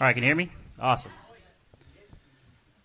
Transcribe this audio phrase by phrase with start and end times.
[0.00, 0.50] All right, can you hear me?
[0.80, 1.12] Awesome.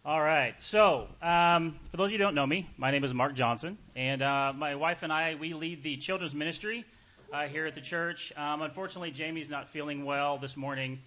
[0.05, 0.53] All right.
[0.59, 3.79] So, um, for those of you who don't know me, my name is Mark Johnson,
[3.95, 6.85] and uh, my wife and I we lead the children's ministry
[7.33, 8.31] uh, here at the church.
[8.37, 10.99] Um, unfortunately, Jamie's not feeling well this morning,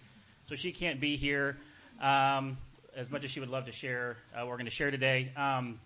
[0.47, 1.55] so she can't be here
[2.01, 2.57] um,
[2.97, 4.17] as much as she would love to share.
[4.35, 5.79] Uh, we're going to share today, um,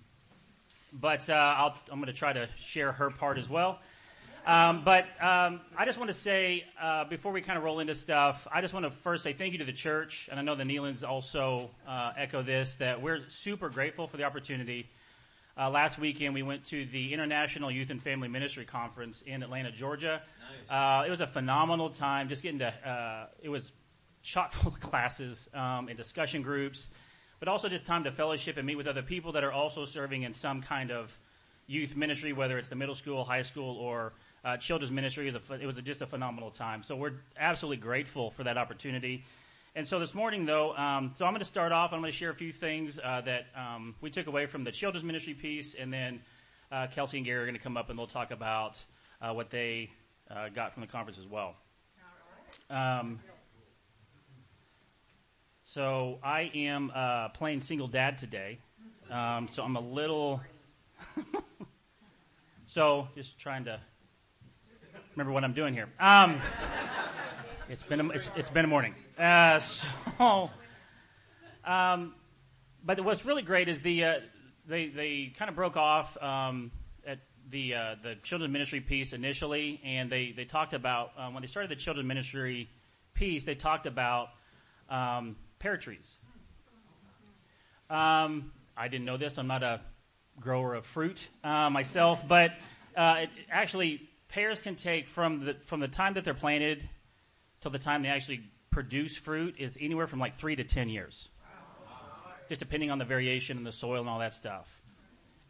[0.94, 3.78] but uh, i am going to try to share her part as well.
[4.48, 7.94] Um, but um, I just want to say, uh, before we kind of roll into
[7.94, 10.56] stuff, I just want to first say thank you to the church, and I know
[10.56, 14.88] the Nealons also uh, echo this, that we're super grateful for the opportunity.
[15.60, 19.70] Uh, last weekend, we went to the International Youth and Family Ministry Conference in Atlanta,
[19.70, 20.22] Georgia.
[20.70, 21.04] Nice.
[21.04, 23.70] Uh, it was a phenomenal time, just getting to, uh, it was
[24.24, 26.88] chock full of classes um, and discussion groups,
[27.42, 30.24] but also just time to fellowship and meet with other people that are also serving
[30.24, 31.12] in some kind of
[31.68, 34.14] youth ministry, whether it's the middle school, high school, or
[34.48, 35.28] uh, children's ministry.
[35.28, 36.84] Is a, it was a, just a phenomenal time.
[36.84, 39.26] So we're absolutely grateful for that opportunity.
[39.76, 41.92] And so this morning, though, um, so I'm going to start off.
[41.92, 44.72] I'm going to share a few things uh, that um, we took away from the
[44.72, 46.22] children's ministry piece, and then
[46.72, 48.84] uh, Kelsey and Gary are going to come up and they'll talk about
[49.22, 49.92] uh, what they
[50.32, 51.54] uh, got from the conference as well.
[52.70, 53.20] Um,
[55.66, 58.60] so I am uh, playing single dad today,
[59.12, 60.42] um, so I'm a little.
[62.68, 63.80] so just trying to
[65.18, 65.90] remember what I'm doing here.
[66.00, 66.40] Um,
[67.70, 68.94] it's been a, it's, it's been a morning.
[69.18, 70.52] Uh, so,
[71.66, 72.14] um,
[72.86, 74.14] but what's really great is the uh,
[74.68, 76.70] they they kind of broke off um,
[77.04, 77.18] at
[77.50, 81.48] the uh, the children's ministry piece initially, and they they talked about um, when they
[81.48, 82.70] started the children's ministry
[83.16, 84.30] piece, they talked about
[84.88, 86.16] um, pear trees.
[87.90, 89.40] Um, I didn't know this.
[89.40, 89.82] I'm not a
[90.40, 92.52] grower of fruit uh, myself, but
[92.96, 96.88] uh, it actually pears can take from the from the time that they're planted
[97.62, 101.30] till the time they actually produce fruit is anywhere from like three to ten years,
[102.50, 104.82] just depending on the variation in the soil and all that stuff.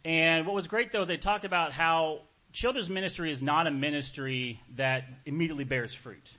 [0.05, 2.21] And what was great though they talked about how
[2.53, 6.37] children's ministry is not a ministry that immediately bears fruit,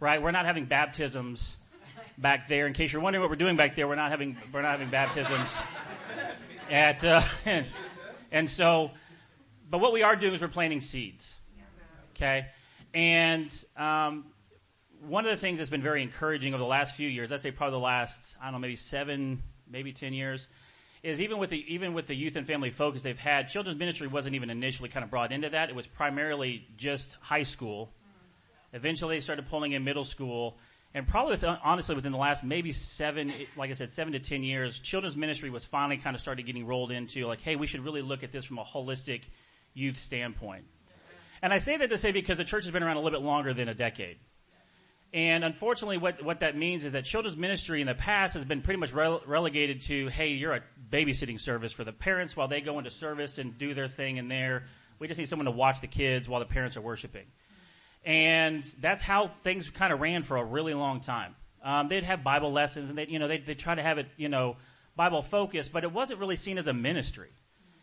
[0.00, 0.22] right?
[0.22, 1.56] We're not having baptisms
[2.16, 2.66] back there.
[2.66, 4.90] In case you're wondering what we're doing back there, we're not having we're not having
[4.90, 5.56] baptisms
[6.70, 7.66] at uh, and,
[8.32, 8.90] and so,
[9.70, 11.38] but what we are doing is we're planting seeds.
[12.16, 12.46] Okay?
[12.94, 14.24] And um,
[15.06, 17.50] one of the things that's been very encouraging over the last few years, I'd say
[17.50, 20.48] probably the last, I don't know, maybe seven, maybe 10 years,
[21.02, 24.06] is even with the even with the youth and family focus they've had, children's ministry
[24.06, 25.68] wasn't even initially kind of brought into that.
[25.68, 27.92] It was primarily just high school.
[28.72, 30.56] Eventually, they started pulling in middle school,
[30.94, 34.42] and probably with, honestly within the last maybe seven, like I said, seven to ten
[34.42, 37.84] years, children's ministry was finally kind of started getting rolled into like, hey, we should
[37.84, 39.20] really look at this from a holistic
[39.74, 40.64] youth standpoint.
[41.44, 43.22] And I say that to say because the church has been around a little bit
[43.22, 44.16] longer than a decade.
[45.12, 48.62] And unfortunately, what, what that means is that children's ministry in the past has been
[48.62, 52.62] pretty much rele- relegated to, hey, you're a babysitting service for the parents while they
[52.62, 54.64] go into service and do their thing in there.
[54.98, 57.26] We just need someone to watch the kids while the parents are worshiping.
[58.06, 61.36] And that's how things kind of ran for a really long time.
[61.62, 64.06] Um, they'd have Bible lessons and they, you know, they'd, they'd try to have it,
[64.16, 64.56] you know,
[64.96, 67.28] Bible focused, but it wasn't really seen as a ministry.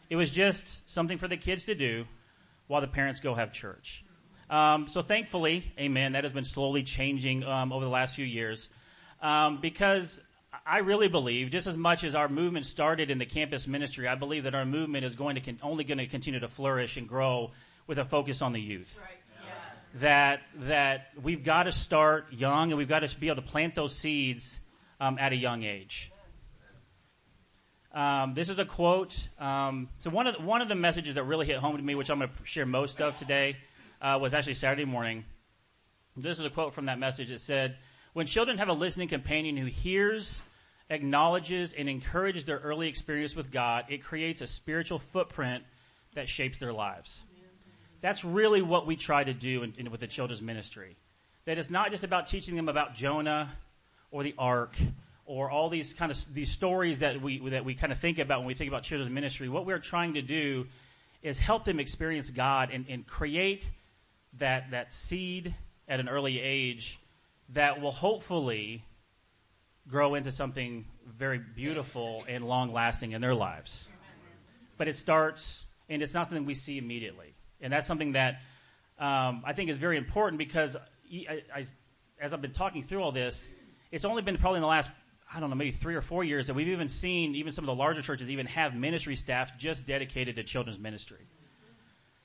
[0.10, 2.08] It was just something for the kids to do
[2.72, 4.04] while the parents go have church.
[4.50, 8.70] Um, so thankfully, amen, that has been slowly changing um, over the last few years
[9.22, 10.22] um, because
[10.66, 14.16] I really believe, just as much as our movement started in the campus ministry, I
[14.16, 17.08] believe that our movement is going to con- only going to continue to flourish and
[17.08, 17.52] grow
[17.88, 18.98] with a focus on the youth.
[19.02, 19.20] Right.
[19.44, 20.00] Yeah.
[20.00, 23.76] That that we've got to start young and we've got to be able to plant
[23.76, 24.60] those seeds
[25.00, 26.11] um, at a young age.
[27.94, 29.28] Um, this is a quote.
[29.38, 31.96] Um, so one of the, one of the messages that really hit home to me,
[31.96, 33.58] which I'm going to share most of today,
[34.02, 35.26] uh, was actually Saturday morning.
[36.16, 37.32] This is a quote from that message.
[37.32, 37.78] It said,
[38.14, 40.42] "When children have a listening companion who hears,
[40.90, 45.64] acknowledges, and encourages their early experience with God, it creates a spiritual footprint
[46.16, 47.24] that shapes their lives."
[48.02, 50.96] That's really what we try to do in, in, with the children's ministry.
[51.46, 53.52] That it's not just about teaching them about Jonah
[54.12, 54.76] or the ark
[55.32, 58.40] or all these kind of these stories that we that we kind of think about
[58.40, 60.68] when we think about children's ministry, what we're trying to do
[61.24, 63.70] is help them experience God and, and create
[64.40, 65.56] that that seed
[65.88, 67.00] at an early age
[67.54, 68.84] that will hopefully
[69.88, 73.88] grow into something very beautiful and long lasting in their lives.
[74.78, 78.42] But it starts, and it's not something we see immediately, and that's something that
[79.00, 81.66] um, I think is very important because I, I,
[82.20, 83.50] as I've been talking through all this,
[83.92, 84.90] it's only been probably in the last
[85.34, 87.68] I don't know, maybe three or four years that we've even seen even some of
[87.68, 91.26] the larger churches even have ministry staff just dedicated to children's ministry.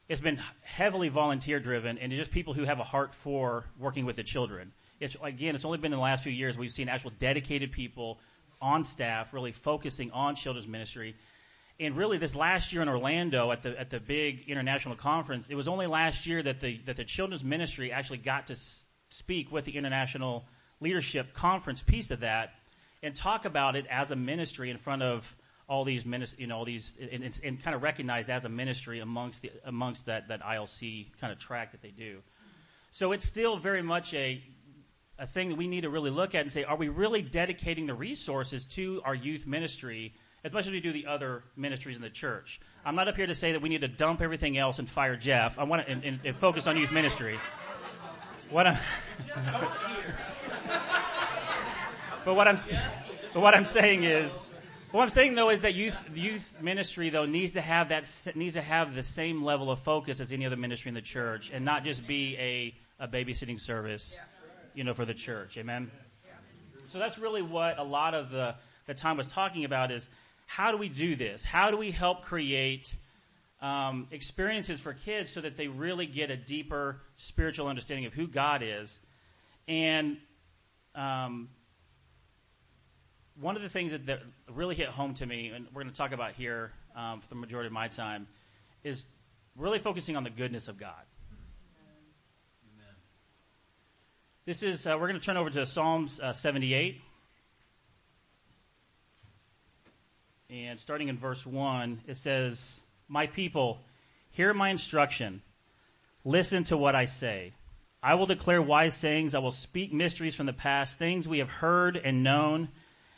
[0.08, 4.16] It's been heavily volunteer driven and just people who have a heart for working with
[4.16, 4.72] the children.
[4.98, 8.18] It's again, it's only been in the last few years we've seen actual dedicated people
[8.60, 11.16] on staff really focusing on children's ministry.
[11.78, 15.54] And really, this last year in Orlando at the at the big international conference, it
[15.54, 18.56] was only last year that the that the children's ministry actually got to
[19.10, 20.46] speak with the international
[20.80, 22.50] leadership conference piece of that
[23.02, 25.36] and talk about it as a ministry in front of
[25.68, 28.48] all these minis- you know, all these, and, and, and kind of recognized as a
[28.48, 32.20] ministry amongst the amongst that that ILC kind of track that they do.
[32.92, 34.42] So it's still very much a
[35.18, 37.86] a thing that we need to really look at and say, are we really dedicating
[37.86, 40.12] the resources to our youth ministry
[40.44, 42.60] as much as we do the other ministries in the church?
[42.84, 45.16] I'm not up here to say that we need to dump everything else and fire
[45.16, 45.58] Jeff.
[45.58, 47.38] I want to and, and, and focus on youth ministry.
[48.50, 48.78] What I'm,
[52.26, 52.58] but what I'm,
[53.32, 54.36] but what I'm saying is,
[54.90, 58.54] what I'm saying though is that youth youth ministry though needs to have that needs
[58.54, 61.64] to have the same level of focus as any other ministry in the church, and
[61.64, 64.18] not just be a a babysitting service,
[64.74, 65.56] you know, for the church.
[65.56, 65.88] Amen.
[66.86, 68.56] So that's really what a lot of the
[68.86, 70.08] the time was talking about is
[70.46, 71.44] how do we do this?
[71.44, 72.92] How do we help create
[73.62, 78.26] um, experiences for kids so that they really get a deeper spiritual understanding of who
[78.26, 78.98] God is?
[79.68, 80.16] And
[80.96, 81.50] um,
[83.40, 84.20] one of the things that, that,
[84.54, 87.34] really hit home to me, and we're going to talk about here um, for the
[87.34, 88.26] majority of my time,
[88.82, 89.04] is
[89.56, 90.94] really focusing on the goodness of God.
[92.74, 92.94] Amen.
[94.46, 97.00] This is, uh, we're going to turn over to Psalms uh, 78.
[100.48, 103.80] And starting in verse 1, it says, My people,
[104.30, 105.42] hear my instruction.
[106.24, 107.52] Listen to what I say.
[108.02, 109.34] I will declare wise sayings.
[109.34, 112.68] I will speak mysteries from the past, things we have heard and known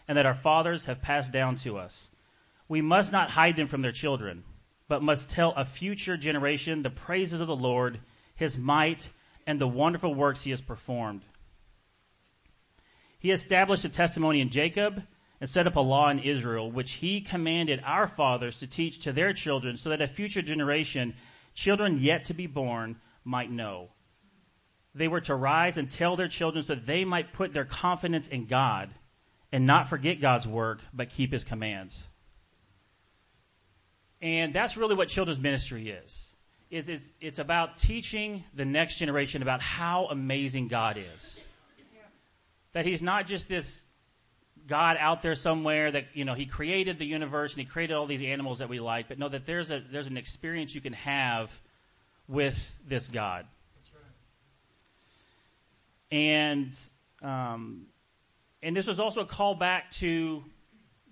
[0.09, 2.11] and that our fathers have passed down to us.
[2.67, 4.43] We must not hide them from their children,
[4.89, 8.01] but must tell a future generation the praises of the Lord,
[8.35, 9.11] his might,
[9.47, 11.23] and the wonderful works he has performed.
[13.19, 15.03] He established a testimony in Jacob
[15.41, 19.13] and set up a law in Israel, which he commanded our fathers to teach to
[19.13, 21.15] their children, so that a future generation,
[21.55, 23.91] children yet to be born, might know.
[24.95, 28.29] They were to rise and tell their children so that they might put their confidence
[28.29, 28.91] in God
[29.53, 32.07] and not forget God's work, but keep his commands.
[34.21, 36.31] And that's really what children's ministry is.
[36.71, 41.43] It's, it's, it's about teaching the next generation about how amazing God is.
[42.73, 43.83] That he's not just this
[44.67, 48.07] God out there somewhere that, you know, he created the universe and he created all
[48.07, 50.93] these animals that we like, but know that there's a, there's an experience you can
[50.93, 51.51] have
[52.29, 53.47] with this God.
[56.11, 56.77] And,
[57.23, 57.87] um,
[58.63, 60.43] and this was also a call back to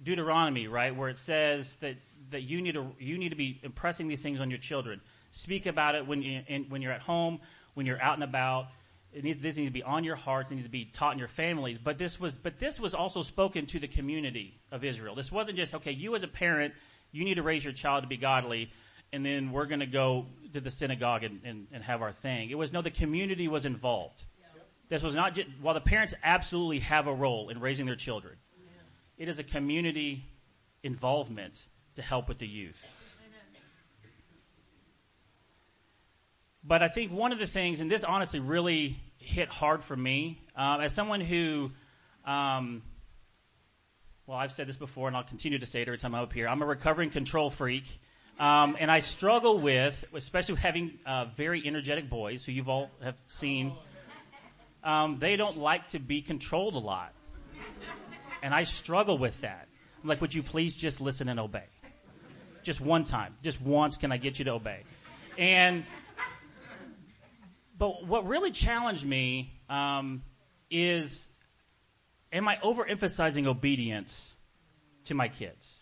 [0.03, 1.97] Deuteronomy, right, where it says that,
[2.31, 5.01] that you need to you need to be impressing these things on your children.
[5.31, 7.41] Speak about it when you in, when you're at home,
[7.75, 8.67] when you're out and about.
[9.13, 10.51] It needs this needs to be on your hearts.
[10.51, 11.79] It needs to be taught in your families.
[11.79, 15.15] But this was but this was also spoken to the community of Israel.
[15.15, 15.93] This wasn't just okay.
[15.93, 16.75] You as a parent,
[17.13, 18.71] you need to raise your child to be godly,
[19.13, 22.51] and then we're going to go to the synagogue and, and, and have our thing.
[22.51, 24.23] It was no, the community was involved.
[24.88, 28.37] This was not just, while the parents absolutely have a role in raising their children,
[29.19, 30.25] it is a community
[30.83, 31.67] involvement
[31.97, 32.79] to help with the youth.
[36.62, 40.40] But I think one of the things, and this honestly really hit hard for me,
[40.57, 41.71] um, as someone who,
[42.25, 42.83] um,
[44.26, 46.33] well, I've said this before, and I'll continue to say it every time I'm up
[46.33, 46.49] here.
[46.49, 47.85] I'm a recovering control freak,
[48.40, 52.90] um, and I struggle with, especially with having uh, very energetic boys who you've all
[53.00, 53.73] have seen
[54.87, 57.12] um, they don't like to be controlled a lot.
[58.43, 59.66] And I struggle with that.
[60.02, 61.64] I'm like, would you please just listen and obey?
[62.62, 63.35] Just one time.
[63.43, 64.85] Just once can I get you to obey?
[65.37, 65.85] And,
[67.76, 70.23] but what really challenged me um,
[70.71, 71.28] is
[72.33, 74.35] am I overemphasizing obedience
[75.07, 75.76] to my kids?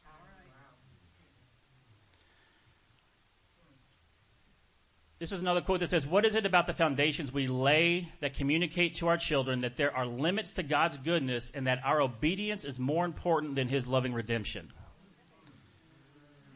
[5.25, 8.35] This is another quote that says, What is it about the foundations we lay that
[8.35, 12.67] communicate to our children that there are limits to God's goodness and that our obedience
[12.67, 14.71] is more important than His loving redemption?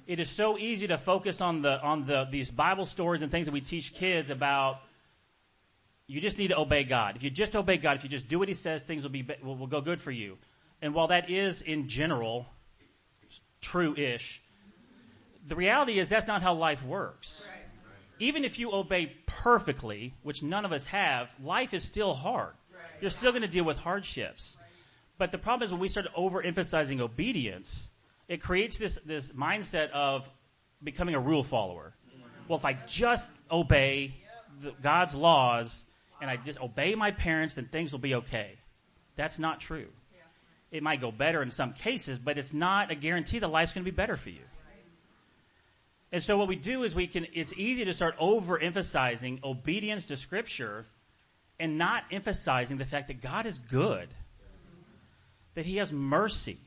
[0.06, 3.46] It is so easy to focus on the on the these Bible stories and things
[3.46, 4.80] that we teach kids about.
[6.06, 7.16] You just need to obey God.
[7.16, 9.26] If you just obey God, if you just do what He says, things will be
[9.42, 10.36] will, will go good for you.
[10.82, 12.44] And while that is in general
[13.62, 14.42] true-ish,
[15.46, 17.48] the reality is that's not how life works.
[17.48, 17.57] Right
[18.20, 22.54] even if you obey perfectly, which none of us have, life is still hard.
[22.72, 22.82] Right.
[23.00, 24.56] You're still going to deal with hardships.
[24.58, 24.68] Right.
[25.18, 27.90] But the problem is when we start overemphasizing obedience,
[28.28, 30.28] it creates this, this mindset of
[30.82, 31.94] becoming a rule follower.
[32.46, 34.14] Well, if I just obey
[34.60, 35.84] the, God's laws,
[36.20, 38.52] and I just obey my parents, then things will be okay.
[39.16, 39.88] That's not true.
[40.70, 43.84] It might go better in some cases, but it's not a guarantee that life's going
[43.84, 44.42] to be better for you.
[46.10, 50.16] And so what we do is we can, it's easy to start overemphasizing obedience to
[50.16, 50.86] Scripture
[51.60, 54.08] and not emphasizing the fact that God is good,
[55.54, 56.58] that He has mercy,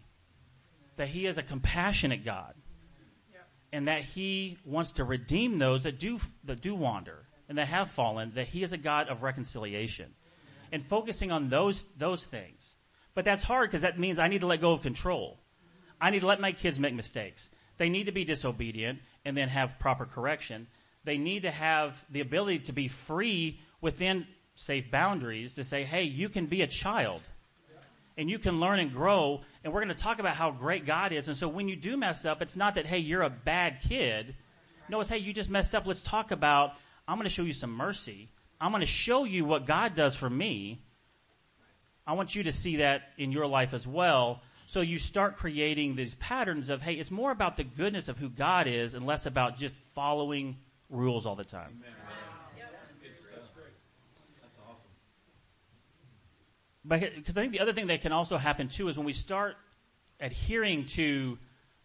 [0.98, 2.54] that He is a compassionate God,
[3.74, 7.90] and that He wants to redeem those that do, that do wander and that have
[7.90, 10.14] fallen, that He is a God of reconciliation.
[10.72, 12.76] And focusing on those, those things.
[13.14, 15.38] But that's hard because that means I need to let go of control.
[16.00, 17.50] I need to let my kids make mistakes.
[17.78, 20.68] They need to be disobedient and then have proper correction.
[21.04, 26.04] They need to have the ability to be free within safe boundaries to say, hey,
[26.04, 27.22] you can be a child
[28.18, 29.42] and you can learn and grow.
[29.64, 31.28] And we're going to talk about how great God is.
[31.28, 34.36] And so when you do mess up, it's not that, hey, you're a bad kid.
[34.90, 35.88] No, it's, hey, you just messed up.
[35.88, 36.74] Let's talk about,
[37.08, 38.30] I'm going to show you some mercy.
[38.60, 40.82] I'm going to show you what God does for me.
[42.06, 44.42] I want you to see that in your life as well.
[44.72, 48.30] So you start creating these patterns of, hey, it's more about the goodness of who
[48.30, 50.56] God is and less about just following
[50.90, 51.84] rules all the time.
[56.86, 57.10] Amen.
[57.18, 59.58] Because I think the other thing that can also happen too is when we start
[60.22, 61.38] adhering to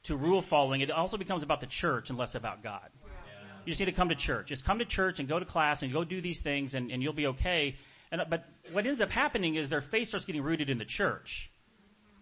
[0.04, 2.88] to rule following, it also becomes about the church and less about God.
[3.02, 3.10] Yeah.
[3.64, 4.46] You just need to come to church.
[4.46, 7.02] Just come to church and go to class and go do these things, and, and
[7.02, 7.74] you'll be okay.
[8.12, 11.50] And but what ends up happening is their faith starts getting rooted in the church.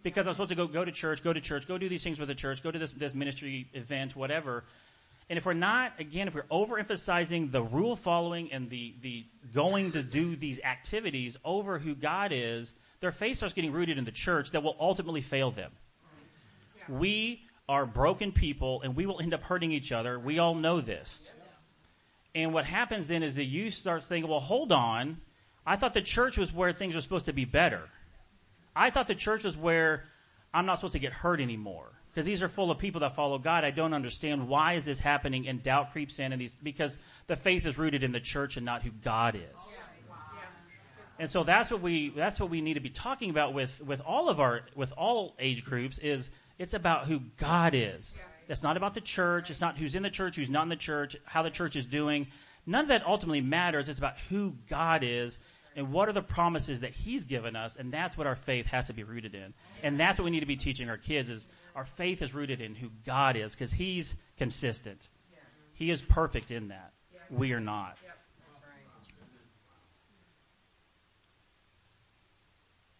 [0.04, 2.20] Because I'm supposed to go go to church, go to church, go do these things
[2.20, 4.62] with the church, go to this this ministry event, whatever.
[5.30, 9.92] And if we're not, again, if we're overemphasizing the rule following and the, the going
[9.92, 14.12] to do these activities over who God is, their faith starts getting rooted in the
[14.12, 15.73] church that will ultimately fail them.
[16.88, 20.18] We are broken people and we will end up hurting each other.
[20.18, 21.32] We all know this.
[22.34, 25.18] And what happens then is the youth starts thinking, well, hold on.
[25.66, 27.88] I thought the church was where things were supposed to be better.
[28.76, 30.04] I thought the church was where
[30.52, 33.38] I'm not supposed to get hurt anymore because these are full of people that follow
[33.38, 33.64] God.
[33.64, 37.37] I don't understand why is this happening, and doubt creeps in, and these because the
[37.37, 39.85] faith is rooted in the church and not who God is.
[41.19, 44.00] And so that's what we that's what we need to be talking about with with
[44.00, 48.21] all of our with all age groups is it's about who God is.
[48.49, 49.50] It's not about the church.
[49.50, 51.87] It's not who's in the church, who's not in the church, how the church is
[51.87, 52.26] doing.
[52.66, 53.88] None of that ultimately matters.
[53.88, 55.38] It's about who God is
[55.76, 58.87] and what are the promises that He's given us, and that's what our faith has
[58.88, 59.54] to be rooted in.
[59.83, 62.61] And that's what we need to be teaching our kids is our faith is rooted
[62.61, 65.09] in who God is, because He's consistent.
[65.75, 66.93] He is perfect in that.
[67.31, 67.99] We are not.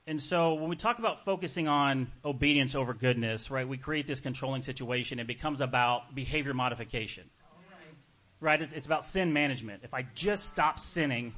[0.07, 4.21] And so when we talk about focusing on obedience over goodness, right, we create this
[4.21, 5.19] controlling situation.
[5.19, 7.25] It becomes about behavior modification.
[8.41, 8.61] Right?
[8.61, 9.83] It's, it's about sin management.
[9.85, 11.35] If I just stop sinning.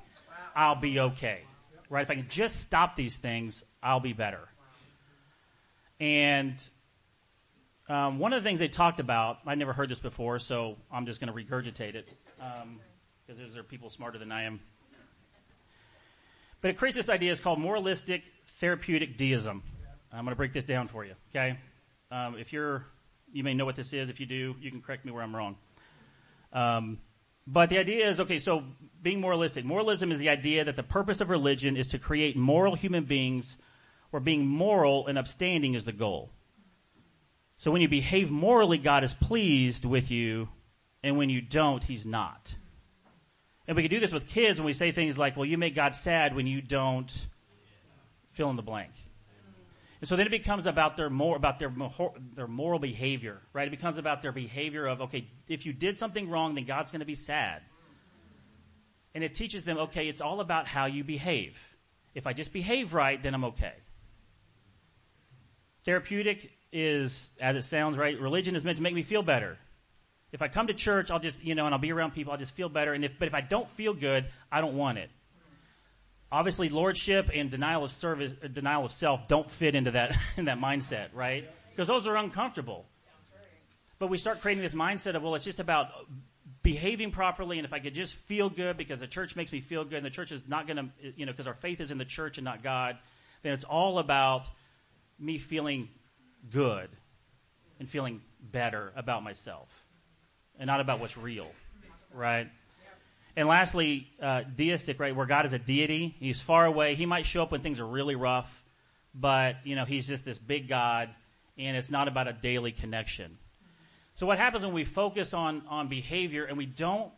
[0.56, 1.42] I'll be okay.
[1.90, 2.02] Right?
[2.02, 4.40] If I can just stop these things, I'll be better.
[6.00, 6.60] And
[7.88, 11.06] um, one of the things they talked about, I never heard this before, so I'm
[11.06, 14.60] just going to regurgitate it because um, there are people smarter than I am.
[16.62, 17.30] But it creates this idea.
[17.30, 18.22] It's called moralistic
[18.58, 19.62] therapeutic deism.
[20.12, 21.12] I'm going to break this down for you.
[21.30, 21.58] Okay,
[22.10, 22.86] um, if you're,
[23.32, 24.08] you may know what this is.
[24.08, 25.56] If you do, you can correct me where I'm wrong.
[26.52, 26.98] Um,
[27.46, 28.38] but the idea is okay.
[28.38, 28.64] So
[29.02, 32.74] being moralistic, moralism is the idea that the purpose of religion is to create moral
[32.74, 33.56] human beings,
[34.10, 36.30] where being moral and upstanding is the goal.
[37.58, 40.48] So when you behave morally, God is pleased with you,
[41.02, 42.54] and when you don't, He's not.
[43.66, 45.74] And we can do this with kids when we say things like, well, you make
[45.74, 47.26] God sad when you don't
[48.32, 48.92] fill in the blank.
[50.00, 51.72] And so then it becomes about their more about their
[52.34, 53.66] their moral behavior, right?
[53.66, 57.00] It becomes about their behavior of okay, if you did something wrong, then God's going
[57.00, 57.62] to be sad.
[59.14, 61.58] And it teaches them, okay, it's all about how you behave.
[62.14, 63.72] If I just behave right, then I'm okay.
[65.84, 69.56] Therapeutic is, as it sounds right, religion is meant to make me feel better.
[70.32, 72.38] If I come to church, I'll just, you know, and I'll be around people, I'll
[72.38, 72.92] just feel better.
[72.92, 75.08] And if, but if I don't feel good, I don't want it.
[76.30, 80.46] Obviously, lordship and denial of service, uh, denial of self don't fit into that in
[80.46, 81.48] that mindset, right?
[81.70, 82.84] Because those are uncomfortable.
[83.98, 85.88] But we start creating this mindset of, well, it's just about
[86.62, 89.84] behaving properly, and if I could just feel good because the church makes me feel
[89.84, 91.98] good, and the church is not going to, you know, because our faith is in
[91.98, 92.98] the church and not God,
[93.42, 94.48] then it's all about
[95.18, 95.88] me feeling
[96.50, 96.90] good
[97.78, 99.68] and feeling better about myself
[100.58, 101.50] and not about what's real,
[102.12, 102.48] right?
[103.36, 106.14] And lastly, uh, deistic, right, where God is a deity.
[106.18, 106.94] He's far away.
[106.94, 108.64] He might show up when things are really rough,
[109.14, 111.10] but, you know, he's just this big God,
[111.58, 113.36] and it's not about a daily connection.
[114.14, 117.12] So what happens when we focus on, on behavior and we don't,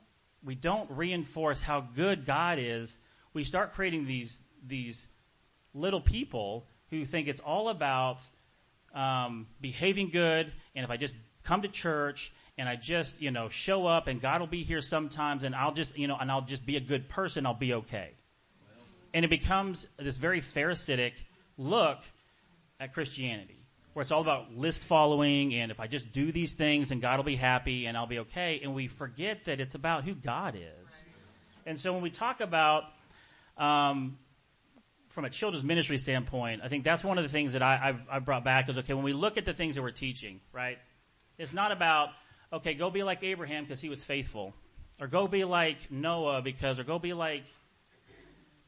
[0.44, 2.98] we don't reinforce how good God is,
[3.32, 5.06] we start creating these these
[5.75, 8.20] little people who think it's all about
[8.94, 13.48] um, behaving good, and if I just come to church and I just you know
[13.48, 16.42] show up, and God will be here sometimes, and I'll just you know and I'll
[16.42, 18.10] just be a good person, I'll be okay.
[19.14, 21.14] And it becomes this very Pharisaic
[21.56, 21.98] look
[22.78, 23.58] at Christianity,
[23.94, 27.16] where it's all about list following, and if I just do these things, and God
[27.18, 28.60] will be happy, and I'll be okay.
[28.62, 31.04] And we forget that it's about who God is.
[31.64, 32.84] And so when we talk about
[33.56, 34.18] um,
[35.08, 38.00] from a children's ministry standpoint, I think that's one of the things that I, have
[38.10, 40.78] I've brought back is okay, when we look at the things that we're teaching, right?
[41.38, 42.10] It's not about,
[42.52, 44.54] okay, go be like Abraham because he was faithful,
[45.00, 47.44] or go be like Noah because, or go be like.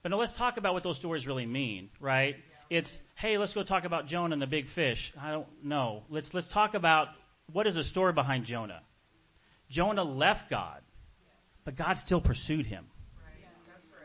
[0.02, 2.36] But no, let's talk about what those stories really mean, right?
[2.70, 5.12] It's, hey, let's go talk about Jonah and the big fish.
[5.20, 6.04] I don't know.
[6.08, 7.08] Let's let's talk about
[7.52, 8.80] what is the story behind Jonah.
[9.68, 10.80] Jonah left God,
[11.64, 12.86] but God still pursued him.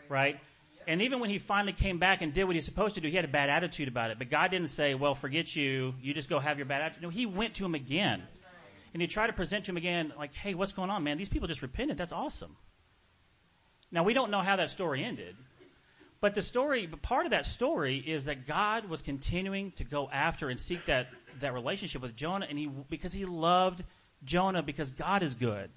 [0.10, 0.40] Right?
[0.88, 3.16] And even when he finally came back and did what he's supposed to do, he
[3.16, 4.20] had a bad attitude about it.
[4.20, 5.96] But God didn't say, well, forget you.
[6.00, 7.04] You just go have your bad attitude.
[7.04, 8.22] No, he went to him again.
[8.96, 11.18] And he tried to present to him again, like, hey, what's going on, man?
[11.18, 11.98] These people just repented.
[11.98, 12.56] That's awesome.
[13.92, 15.36] Now, we don't know how that story ended.
[16.22, 20.10] But the story, but part of that story is that God was continuing to go
[20.10, 21.08] after and seek that,
[21.42, 23.84] that relationship with Jonah, and he because he loved
[24.24, 25.70] Jonah because God is good.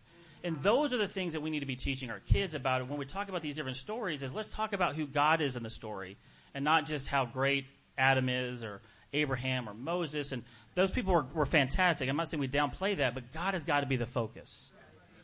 [0.45, 2.89] And those are the things that we need to be teaching our kids about.
[2.89, 5.65] When we talk about these different stories, is let's talk about who God is in
[5.65, 6.19] the story,
[6.55, 7.65] and not just how great
[7.99, 8.81] Adam is or
[9.13, 10.33] Abraham or Moses.
[10.33, 10.43] And
[10.75, 12.09] those people were, were fantastic.
[12.09, 14.71] I'm not saying we downplay that, but God has got to be the focus.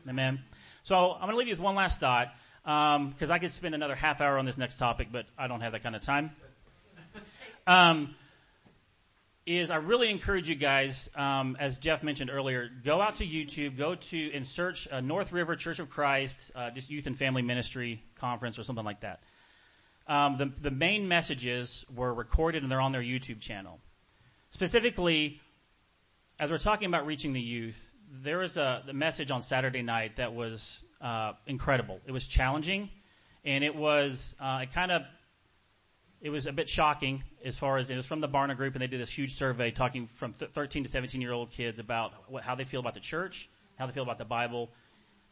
[0.08, 0.40] Amen.
[0.82, 3.74] So I'm going to leave you with one last thought, because um, I could spend
[3.74, 6.30] another half hour on this next topic, but I don't have that kind of time.
[7.66, 8.14] Um,
[9.46, 13.76] is I really encourage you guys, um, as Jeff mentioned earlier, go out to YouTube,
[13.76, 17.42] go to and search uh, North River Church of Christ, uh, just Youth and Family
[17.42, 19.20] Ministry Conference or something like that.
[20.06, 23.80] Um, the, the main messages were recorded and they're on their YouTube channel.
[24.50, 25.40] Specifically,
[26.38, 27.78] as we're talking about reaching the youth,
[28.22, 32.00] there was a the message on Saturday night that was uh, incredible.
[32.06, 32.90] It was challenging,
[33.44, 35.02] and it was uh, it kind of
[36.20, 38.82] it was a bit shocking as far as it was from the Barna Group, and
[38.82, 42.12] they did this huge survey talking from th- 13 to 17 year old kids about
[42.28, 44.70] what, how they feel about the church, how they feel about the Bible,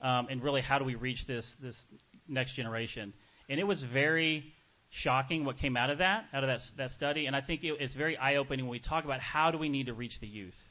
[0.00, 1.86] um, and really how do we reach this this
[2.28, 3.12] next generation.
[3.48, 4.52] And it was very
[4.94, 7.26] shocking what came out of that, out of that that study.
[7.26, 9.68] And I think it, it's very eye opening when we talk about how do we
[9.68, 10.70] need to reach the youth.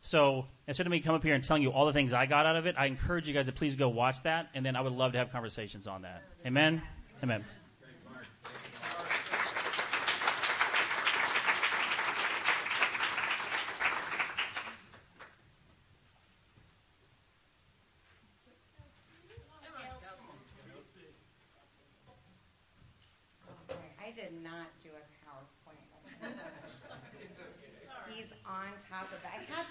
[0.00, 2.46] So instead of me coming up here and telling you all the things I got
[2.46, 4.80] out of it, I encourage you guys to please go watch that, and then I
[4.82, 6.22] would love to have conversations on that.
[6.46, 6.82] Amen.
[7.22, 7.44] Amen.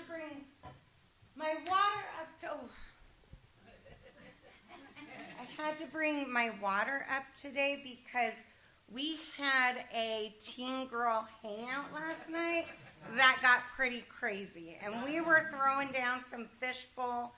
[0.08, 0.43] Bring
[1.36, 2.49] my water up to
[5.39, 8.34] I had to bring my water up today because
[8.91, 12.65] we had a teen girl hangout last night
[13.15, 17.32] that got pretty crazy, and we were throwing down some fishbowl.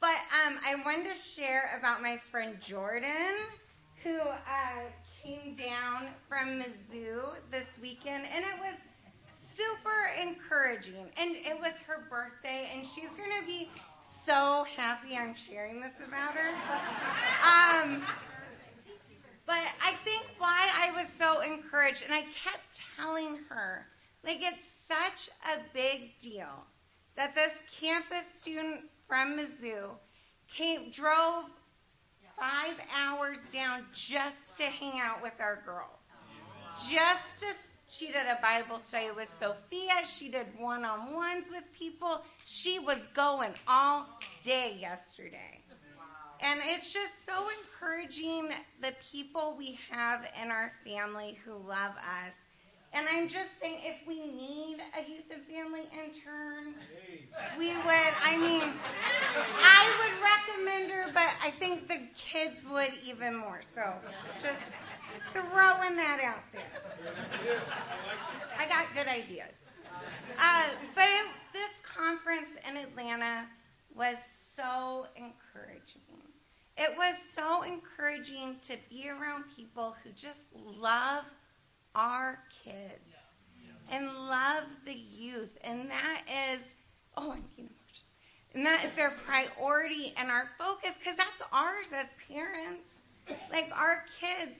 [0.00, 3.34] But um, I wanted to share about my friend Jordan,
[4.04, 4.82] who uh,
[5.28, 8.74] came down from Mizzou this weekend, and it was
[9.32, 11.06] super encouraging.
[11.20, 13.68] And it was her birthday, and she's going to be
[14.24, 16.48] so happy I'm sharing this about her.
[17.44, 18.02] Um,
[19.46, 23.86] but I think why I was so encouraged, and I kept telling her,
[24.24, 26.64] like, it's such a big deal
[27.16, 29.90] that this campus student from Mizzou
[30.48, 31.44] came, drove
[32.40, 36.00] five hours down just to hang out with our girls.
[36.88, 37.46] Just to
[37.90, 40.04] she did a Bible study with Sophia.
[40.06, 42.20] She did one on ones with people.
[42.44, 44.06] She was going all
[44.44, 45.58] day yesterday.
[46.40, 48.50] And it's just so encouraging
[48.82, 52.34] the people we have in our family who love us.
[52.92, 56.74] And I'm just saying, if we need a youth and family intern,
[57.58, 58.12] we would.
[58.22, 58.72] I mean,
[59.40, 63.60] I would recommend her, but I think the kids would even more.
[63.74, 63.92] So
[64.40, 64.58] just
[65.32, 67.60] throwing that out there.
[68.58, 69.52] I got good ideas.
[70.40, 73.46] Uh, but it, this conference in Atlanta
[73.94, 74.16] was
[74.56, 76.02] so encouraging.
[76.76, 81.24] It was so encouraging to be around people who just love
[81.94, 83.02] our kids
[83.90, 85.58] and love the youth.
[85.64, 86.60] And that is,
[87.16, 87.77] oh, I'm getting.
[88.54, 92.88] And that is their priority and our focus because that's ours as parents.
[93.52, 94.58] Like our kids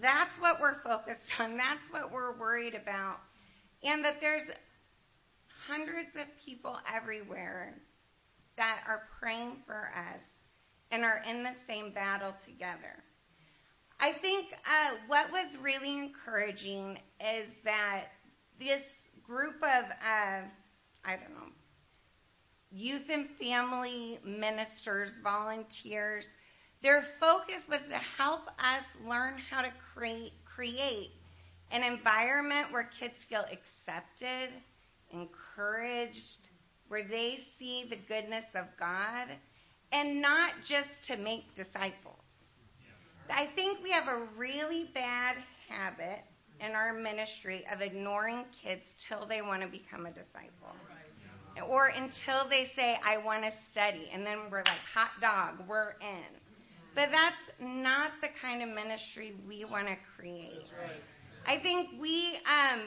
[0.00, 1.56] That's what we're focused on.
[1.56, 3.20] That's what we're worried about.
[3.84, 4.44] And that there's
[5.66, 7.74] hundreds of people everywhere
[8.56, 10.22] that are praying for us
[10.90, 13.02] and are in the same battle together.
[14.00, 18.06] I think uh, what was really encouraging is that
[18.58, 18.82] this
[19.22, 20.42] group of, uh,
[21.04, 21.48] I don't know,
[22.74, 26.28] youth and family ministers, volunteers,
[26.82, 31.12] their focus was to help us learn how to create, create
[31.70, 34.50] an environment where kids feel accepted,
[35.12, 36.48] encouraged,
[36.88, 39.28] where they see the goodness of God,
[39.92, 42.34] and not just to make disciples.
[43.30, 45.36] I think we have a really bad
[45.68, 46.20] habit
[46.60, 50.74] in our ministry of ignoring kids till they want to become a disciple.
[51.62, 54.08] Or until they say, I want to study.
[54.12, 56.40] And then we're like, hot dog, we're in.
[56.94, 60.66] But that's not the kind of ministry we want to create.
[61.46, 62.80] I think we um,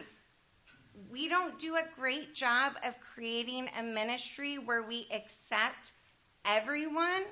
[1.11, 5.91] we don't do a great job of creating a ministry where we accept
[6.45, 7.23] everyone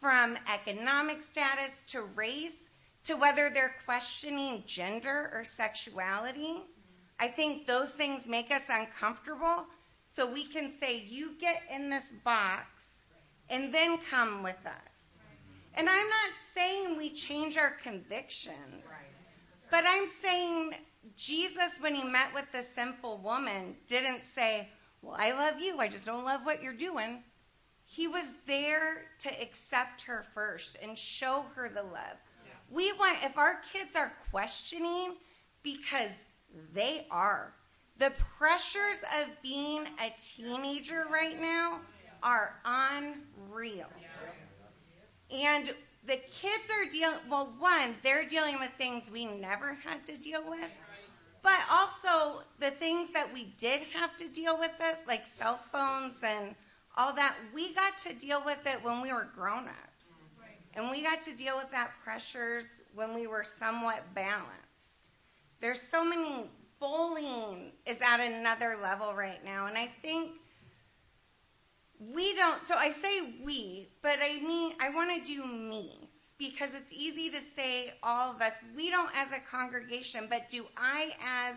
[0.00, 2.54] from economic status to race
[3.04, 6.54] to whether they're questioning gender or sexuality.
[7.18, 9.66] I think those things make us uncomfortable.
[10.20, 12.66] So we can say, you get in this box
[13.48, 14.94] and then come with us.
[15.72, 18.84] And I'm not saying we change our convictions,
[19.70, 20.74] but I'm saying
[21.16, 24.68] Jesus, when he met with the sinful woman, didn't say,
[25.00, 27.22] Well, I love you, I just don't love what you're doing.
[27.86, 32.18] He was there to accept her first and show her the love.
[32.70, 35.16] We want, if our kids are questioning,
[35.62, 36.10] because
[36.74, 37.54] they are,
[38.00, 41.78] the pressures of being a teenager right now
[42.22, 43.90] are unreal.
[45.30, 45.70] And
[46.06, 50.42] the kids are dealing, well, one, they're dealing with things we never had to deal
[50.48, 50.70] with.
[51.42, 56.16] But also the things that we did have to deal with it, like cell phones
[56.22, 56.54] and
[56.96, 60.08] all that, we got to deal with it when we were grown ups.
[60.72, 64.46] And we got to deal with that pressures when we were somewhat balanced.
[65.60, 66.46] There's so many
[66.80, 69.66] bullying is at another level right now.
[69.66, 70.32] And I think
[72.00, 76.70] we don't, so I say we, but I mean, I want to do me because
[76.74, 78.52] it's easy to say all of us.
[78.74, 81.56] We don't as a congregation, but do I as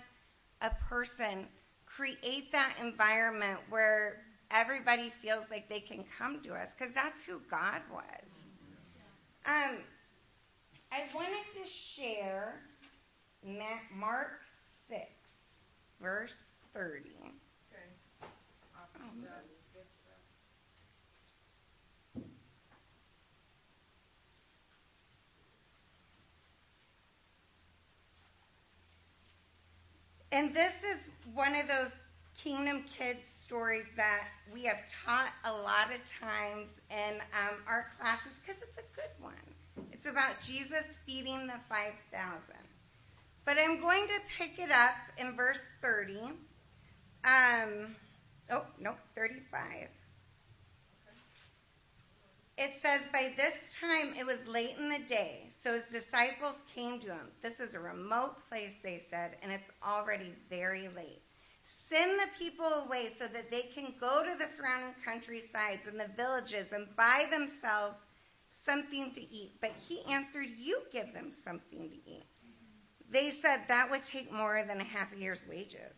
[0.62, 1.48] a person
[1.86, 4.18] create that environment where
[4.52, 6.70] everybody feels like they can come to us?
[6.78, 8.04] Because that's who God was.
[9.46, 9.78] Um,
[10.92, 12.62] I wanted to share
[13.96, 14.43] Mark
[14.94, 15.02] 6,
[16.00, 16.36] verse
[16.76, 17.00] 30.
[17.10, 18.30] Okay.
[18.76, 19.02] Awesome.
[19.02, 19.24] Um,
[30.32, 31.92] And this is one of those
[32.36, 38.32] Kingdom Kids stories that we have taught a lot of times in um, our classes
[38.44, 39.34] because it's a good one.
[39.92, 42.73] It's about Jesus feeding the 5,000.
[43.46, 46.18] But I'm going to pick it up in verse 30.
[47.26, 47.96] Um,
[48.50, 49.90] oh, no, 35.
[52.58, 57.00] It says, By this time it was late in the day, so his disciples came
[57.00, 57.28] to him.
[57.42, 61.22] This is a remote place, they said, and it's already very late.
[61.90, 66.10] Send the people away so that they can go to the surrounding countrysides and the
[66.16, 67.98] villages and buy themselves
[68.66, 69.52] something to eat.
[69.60, 72.24] But he answered, You give them something to eat.
[73.14, 75.94] They said that would take more than a half a year's wages.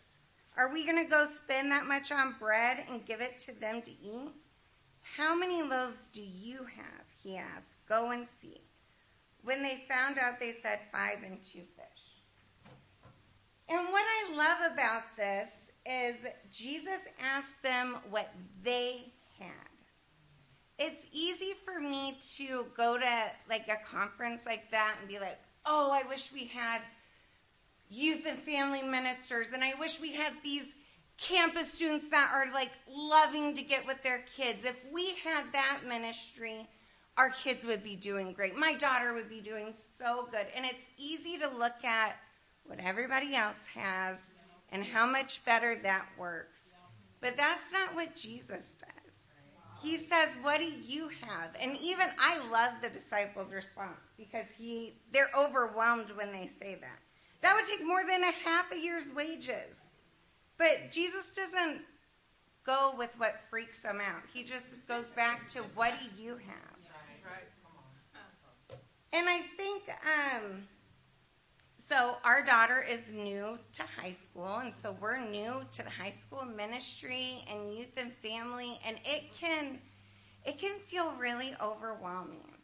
[0.57, 3.81] Are we going to go spend that much on bread and give it to them
[3.81, 4.33] to eat?
[5.01, 7.05] How many loaves do you have?
[7.23, 7.87] He asked.
[7.87, 8.59] Go and see.
[9.43, 12.05] When they found out, they said five and two fish.
[13.69, 15.49] And what I love about this
[15.85, 16.15] is
[16.51, 18.29] Jesus asked them what
[18.61, 19.05] they
[19.39, 19.49] had.
[20.77, 25.39] It's easy for me to go to like a conference like that and be like,
[25.65, 26.81] oh, I wish we had
[27.89, 30.65] youth and family ministers, and I wish we had these
[31.17, 34.65] campus students that are like loving to get with their kids.
[34.65, 36.67] If we had that ministry,
[37.17, 38.57] our kids would be doing great.
[38.57, 40.45] My daughter would be doing so good.
[40.55, 42.17] And it's easy to look at
[42.65, 44.17] what everybody else has
[44.71, 46.59] and how much better that works.
[47.21, 48.95] But that's not what Jesus does.
[49.81, 54.97] He says, "What do you have?" And even I love the disciples' response because he
[55.11, 56.99] they're overwhelmed when they say that.
[57.45, 59.75] That would take more than a half a year's wages.
[60.57, 61.79] But Jesus doesn't
[62.65, 64.23] go with what freaks them out.
[64.33, 68.79] He just goes back to what do you have?
[69.13, 70.63] And I think um,
[71.87, 76.15] so our daughter is new to high school, and so we're new to the high
[76.19, 79.77] school ministry and youth and family, and it can
[80.45, 82.54] it can feel really overwhelming.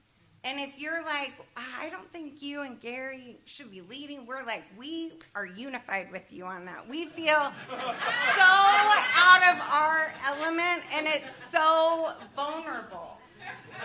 [0.44, 4.64] And if you're like, I don't think you and Gary should be leading, we're like,
[4.76, 6.90] we are unified with you on that.
[6.90, 13.18] We feel so out of our element, and it's so vulnerable.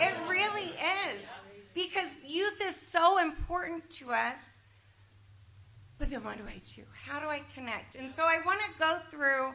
[0.01, 1.21] It really is.
[1.75, 4.37] Because youth is so important to us.
[5.99, 6.83] But then what do I do?
[7.05, 7.97] How do I connect?
[7.97, 9.53] And so I want to go through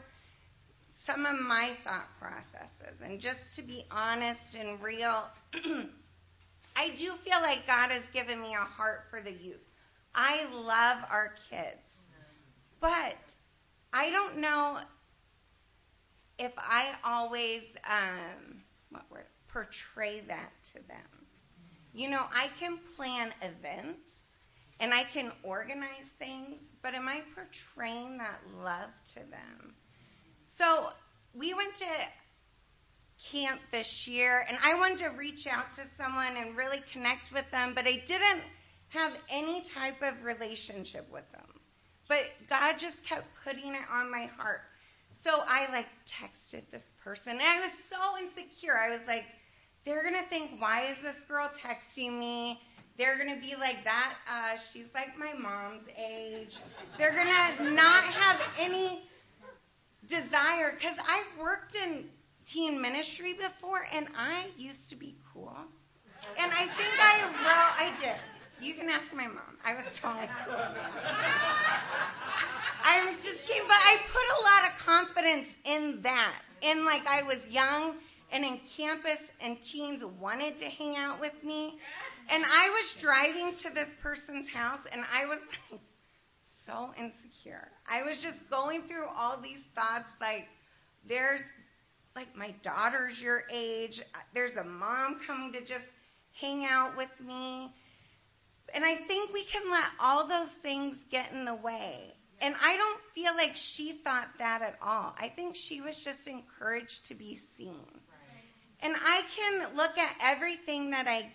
[0.97, 3.01] some of my thought processes.
[3.03, 5.27] And just to be honest and real,
[6.75, 9.61] I do feel like God has given me a heart for the youth.
[10.15, 11.77] I love our kids.
[12.79, 13.17] But
[13.93, 14.79] I don't know
[16.39, 21.25] if I always um, what word portray that to them.
[21.93, 23.99] You know, I can plan events
[24.79, 29.75] and I can organize things, but am I portraying that love to them?
[30.47, 30.89] So
[31.33, 31.85] we went to
[33.29, 37.49] camp this year, and I wanted to reach out to someone and really connect with
[37.51, 38.43] them, but I didn't
[38.89, 41.47] have any type of relationship with them.
[42.07, 44.61] But God just kept putting it on my heart.
[45.23, 48.77] So I like texted this person, and I was so insecure.
[48.77, 49.25] I was like,
[49.85, 52.59] they're gonna think, why is this girl texting me?
[52.97, 54.15] They're gonna be like that.
[54.29, 56.57] Uh, she's like my mom's age.
[56.97, 59.01] They're gonna not have any
[60.07, 62.05] desire because I've worked in
[62.51, 65.55] teen ministry before, and I used to be cool.
[66.39, 68.19] And I think I well, I did.
[68.61, 69.57] You can ask my mom.
[69.65, 70.53] I was totally cool.
[72.83, 76.35] I'm just kidding, but I put a lot of confidence in that.
[76.61, 77.95] In like I was young
[78.31, 81.73] and in campus and teens wanted to hang out with me.
[82.29, 85.39] And I was driving to this person's house and I was
[85.71, 85.81] like
[86.65, 87.67] so insecure.
[87.89, 90.47] I was just going through all these thoughts like
[91.07, 91.43] there's
[92.15, 94.01] like my daughter's your age.
[94.33, 95.85] There's a mom coming to just
[96.39, 97.71] hang out with me.
[98.73, 102.13] And I think we can let all those things get in the way.
[102.41, 105.13] And I don't feel like she thought that at all.
[105.19, 107.85] I think she was just encouraged to be seen.
[108.79, 111.31] And I can look at everything that I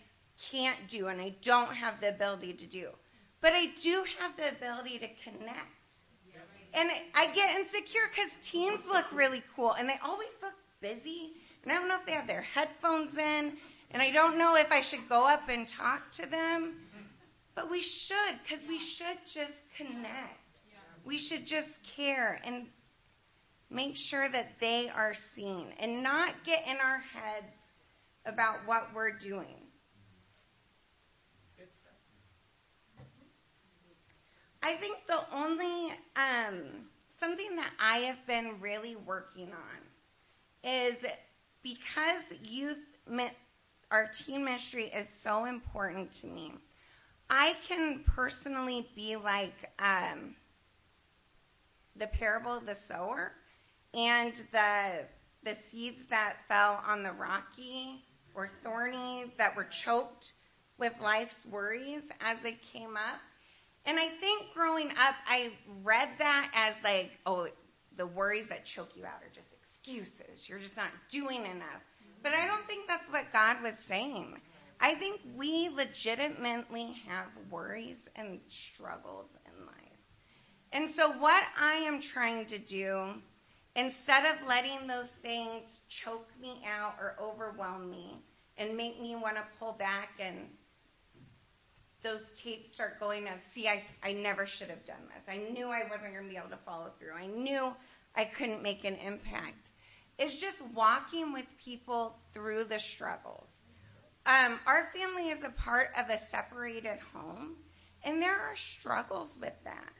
[0.51, 2.89] can't do and I don't have the ability to do.
[3.41, 5.77] But I do have the ability to connect.
[6.75, 11.33] And I get insecure because teens look really cool and they always look busy.
[11.63, 13.53] And I don't know if they have their headphones in.
[13.91, 16.75] And I don't know if I should go up and talk to them.
[17.55, 20.61] But we should because we should just connect.
[21.05, 22.67] We should just care and
[23.71, 27.47] make sure that they are seen and not get in our heads
[28.27, 29.57] about what we're doing.
[34.63, 36.89] I think the only um,
[37.21, 39.86] something that I have been really working on
[40.67, 40.97] is
[41.63, 42.79] because youth,
[43.91, 46.53] our teen ministry is so important to me.
[47.31, 50.35] I can personally be like um,
[51.97, 53.33] the parable of the sower
[53.95, 55.05] and the
[55.43, 58.03] the seeds that fell on the rocky
[58.35, 60.33] or thorny that were choked
[60.77, 63.21] with life's worries as they came up.
[63.87, 65.53] And I think growing up, I
[65.85, 67.47] read that as like, oh,
[67.97, 69.56] the worries that choke you out are just
[69.87, 70.49] excuses.
[70.49, 71.83] You're just not doing enough.
[72.23, 74.37] But I don't think that's what God was saying.
[74.81, 79.77] I think we legitimately have worries and struggles in life.
[80.73, 83.15] And so, what I am trying to do,
[83.77, 88.19] instead of letting those things choke me out or overwhelm me
[88.59, 90.37] and make me want to pull back and
[92.03, 95.25] those tapes start going of, see, I, I never should have done this.
[95.29, 97.15] I knew I wasn't going to be able to follow through.
[97.15, 97.75] I knew
[98.15, 99.71] I couldn't make an impact.
[100.19, 103.49] It's just walking with people through the struggles.
[104.25, 107.57] Um, our family is a part of a separated home,
[108.03, 109.93] and there are struggles with that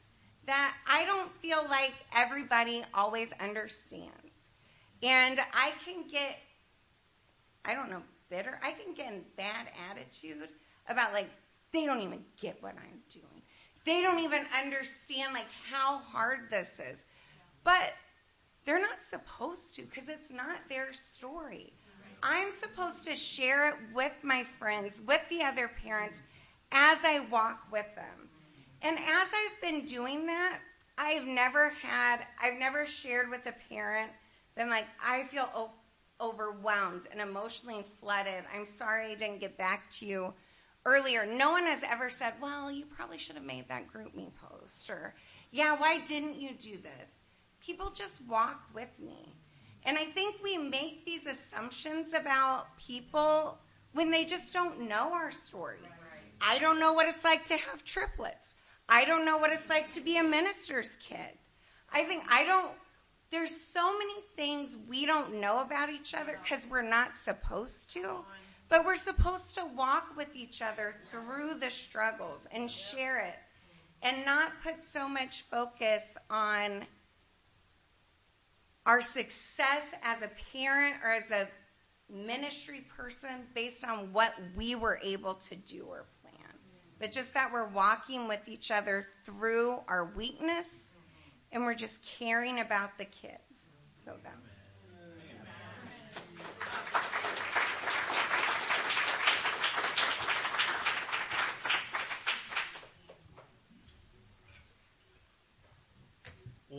[0.47, 4.11] that I don't feel like everybody always understands.
[5.03, 6.39] And I can get,
[7.63, 8.59] I don't know, bitter.
[8.63, 10.47] I can get in bad attitude
[10.89, 11.29] about like,
[11.71, 13.41] they don't even get what I'm doing.
[13.85, 16.97] They don't even understand like how hard this is.
[17.63, 17.93] But
[18.67, 21.71] they're not supposed to because it's not their story.
[22.21, 26.17] I'm supposed to share it with my friends, with the other parents,
[26.73, 28.29] as I walk with them.
[28.81, 30.59] And as I've been doing that,
[30.97, 34.11] I've never had, I've never shared with a parent,
[34.57, 35.71] been like, I feel o-
[36.19, 38.43] overwhelmed and emotionally flooded.
[38.53, 40.33] I'm sorry I didn't get back to you
[40.85, 44.89] earlier, no one has ever said, well, you probably should have made that GroupMe post,
[44.89, 45.13] or,
[45.51, 47.09] yeah, why didn't you do this?
[47.67, 49.35] People just walk with me.
[49.83, 53.59] And I think we make these assumptions about people
[53.91, 55.81] when they just don't know our stories.
[56.39, 58.53] I don't know what it's like to have triplets.
[58.87, 61.37] I don't know what it's like to be a minister's kid.
[61.91, 62.71] I think I don't,
[63.31, 68.23] there's so many things we don't know about each other because we're not supposed to.
[68.69, 73.35] But we're supposed to walk with each other through the struggles and share it
[74.03, 76.85] and not put so much focus on
[78.87, 81.47] our success as a parent or as a
[82.09, 86.33] ministry person based on what we were able to do or plan.
[86.97, 90.65] But just that we're walking with each other through our weakness
[91.51, 93.41] and we're just caring about the kids.
[94.05, 94.33] So that.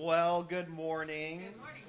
[0.00, 1.40] Well, good morning.
[1.40, 1.82] Good morning,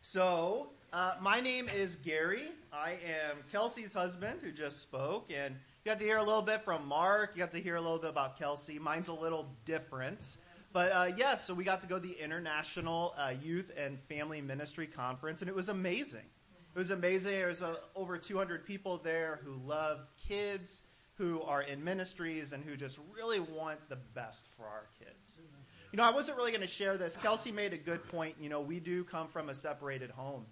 [0.00, 2.48] So, uh, my name is Gary.
[2.72, 6.62] I am Kelsey's husband who just spoke, and you got to hear a little bit
[6.62, 7.32] from Mark.
[7.34, 8.78] You got to hear a little bit about Kelsey.
[8.78, 10.36] Mine's a little different.
[10.72, 13.98] But uh, yes, yeah, so we got to go to the International uh, Youth and
[13.98, 16.26] Family Ministry Conference, and it was amazing.
[16.76, 17.32] It was amazing.
[17.32, 20.82] There was uh, over 200 people there who love kids,
[21.16, 25.38] who are in ministries, and who just really want the best for our kids.
[25.90, 27.16] You know, I wasn't really going to share this.
[27.16, 28.36] Kelsey made a good point.
[28.40, 30.44] You know, we do come from a separated home.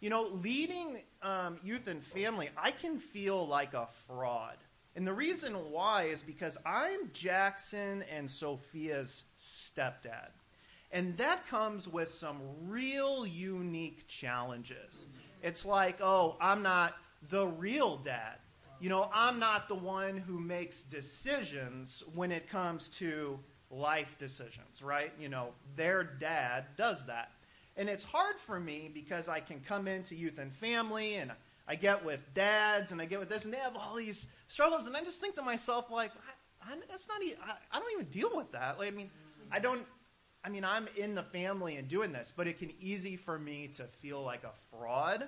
[0.00, 4.56] You know, leading um, youth and family, I can feel like a fraud.
[4.94, 10.28] And the reason why is because I'm Jackson and Sophia's stepdad.
[10.92, 15.06] And that comes with some real unique challenges.
[15.42, 16.94] It's like, oh, I'm not
[17.30, 18.36] the real dad.
[18.80, 24.82] You know, I'm not the one who makes decisions when it comes to life decisions,
[24.82, 25.12] right?
[25.20, 27.30] You know, their dad does that.
[27.76, 31.32] And it's hard for me because I can come into youth and family and
[31.66, 34.86] I get with dads and I get with this and they have all these struggles
[34.86, 36.12] and I just think to myself like,
[36.62, 38.78] I, I, that's not even, I, I don't even deal with that.
[38.78, 39.10] Like, I mean,
[39.50, 39.84] I don't,
[40.44, 43.70] I mean, I'm in the family and doing this, but it can easy for me
[43.74, 45.26] to feel like a fraud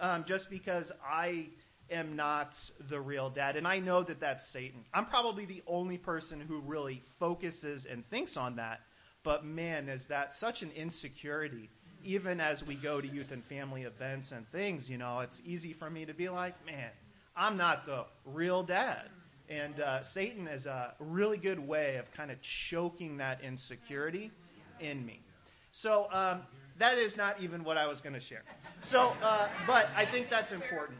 [0.00, 1.46] um, just because I
[1.90, 3.56] am not the real dad.
[3.56, 4.84] And I know that that's Satan.
[4.92, 8.80] I'm probably the only person who really focuses and thinks on that.
[9.22, 11.68] But man, is that such an insecurity.
[12.04, 15.72] Even as we go to youth and family events and things, you know, it's easy
[15.72, 16.90] for me to be like, man,
[17.36, 19.08] I'm not the real dad.
[19.48, 24.30] And uh, Satan is a really good way of kind of choking that insecurity
[24.80, 25.20] in me.
[25.72, 26.42] So um,
[26.78, 28.42] that is not even what I was going to share.
[28.82, 30.98] So, uh, but I think that's important.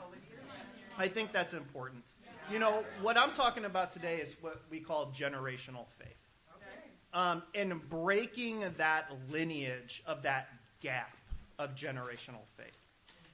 [0.98, 2.04] I think that's important.
[2.50, 6.16] You know, what I'm talking about today is what we call generational faith.
[7.12, 10.48] Um, and breaking that lineage of that
[10.80, 11.16] gap
[11.58, 12.76] of generational faith.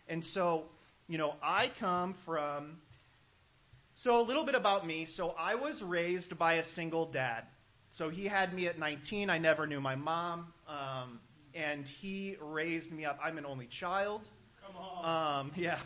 [0.09, 0.65] And so,
[1.09, 2.79] you know, I come from.
[3.95, 5.05] So, a little bit about me.
[5.05, 7.45] So, I was raised by a single dad.
[7.91, 9.31] So, he had me at 19.
[9.31, 10.53] I never knew my mom.
[10.69, 11.21] Um,
[11.55, 13.19] and he raised me up.
[13.23, 14.27] I'm an only child.
[14.65, 15.41] Come on.
[15.41, 15.79] Um, yeah.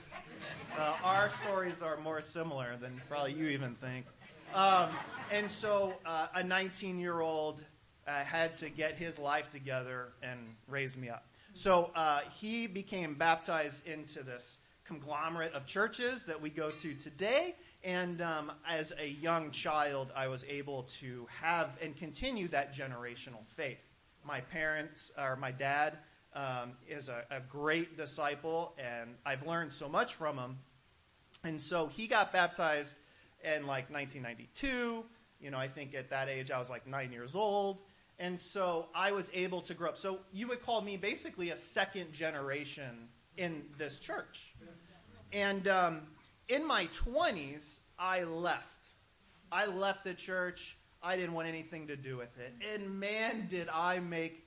[0.79, 4.07] Uh, our stories are more similar than probably you even think.
[4.55, 4.91] Um,
[5.33, 7.63] and so uh, a 19 year old
[8.07, 11.25] uh, had to get his life together and raise me up.
[11.55, 17.55] So uh, he became baptized into this conglomerate of churches that we go to today.
[17.83, 23.45] And um, as a young child, I was able to have and continue that generational
[23.57, 23.79] faith.
[24.25, 25.97] My parents, or my dad,
[26.37, 30.59] um, is a, a great disciple, and I've learned so much from him.
[31.42, 32.94] And so he got baptized
[33.42, 35.05] in like 1992.
[35.40, 37.81] You know, I think at that age I was like nine years old.
[38.18, 39.99] And so I was able to grow up.
[39.99, 44.54] So you would call me basically a second generation in this church.
[45.33, 46.02] And um,
[46.48, 48.63] in my 20s, I left.
[49.50, 50.77] I left the church.
[51.02, 52.52] I didn't want anything to do with it.
[52.75, 54.42] And man, did I make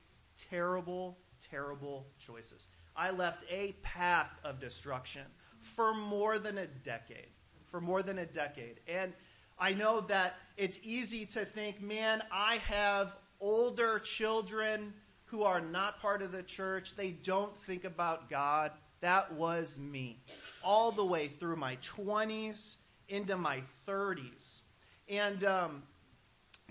[0.50, 1.18] terrible
[1.52, 2.68] terrible choices.
[2.96, 5.24] I left a path of destruction
[5.62, 7.28] for more than a decade.
[7.72, 8.80] For more than a decade.
[8.88, 9.14] And
[9.60, 14.94] I know that it's easy to think, man, I have older children
[15.26, 16.96] who are not part of the church.
[16.96, 18.72] They don't think about God.
[19.02, 20.20] That was me.
[20.64, 22.76] All the way through my 20s
[23.08, 24.62] into my 30s.
[25.08, 25.84] And um,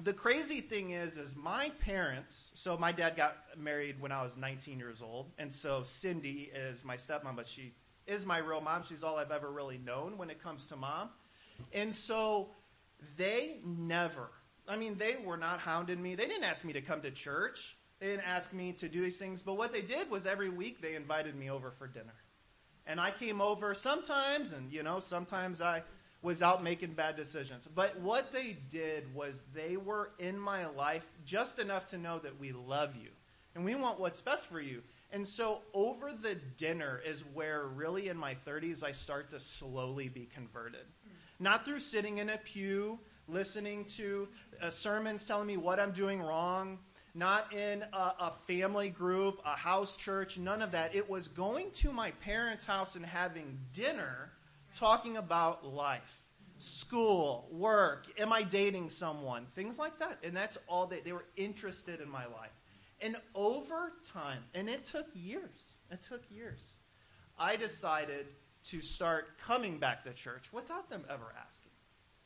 [0.04, 2.52] the crazy thing is, is my parents.
[2.54, 6.84] So my dad got married when I was 19 years old, and so Cindy is
[6.84, 7.74] my stepmom, but she
[8.06, 8.84] is my real mom.
[8.84, 11.10] She's all I've ever really known when it comes to mom.
[11.72, 12.48] And so
[13.16, 14.30] they never,
[14.66, 16.14] I mean, they were not hounding me.
[16.14, 17.76] They didn't ask me to come to church.
[18.00, 19.42] They didn't ask me to do these things.
[19.42, 22.14] But what they did was every week they invited me over for dinner.
[22.86, 25.82] And I came over sometimes, and, you know, sometimes I
[26.22, 27.66] was out making bad decisions.
[27.74, 32.40] But what they did was they were in my life just enough to know that
[32.40, 33.10] we love you
[33.54, 34.82] and we want what's best for you.
[35.10, 40.08] And so over the dinner is where really in my 30s I start to slowly
[40.08, 40.84] be converted.
[41.38, 42.98] Not through sitting in a pew,
[43.28, 44.28] listening to
[44.60, 46.78] a sermons telling me what I'm doing wrong,
[47.14, 50.94] not in a, a, family group, a house church, none of that.
[50.94, 54.30] It was going to my parents' house and having dinner,
[54.78, 56.22] talking about life,
[56.58, 60.18] school, work, am I dating someone, things like that.
[60.22, 62.50] And that's all they, they were interested in my life.
[63.00, 66.64] And over time, and it took years, it took years,
[67.38, 68.26] I decided
[68.64, 71.70] to start coming back to church without them ever asking.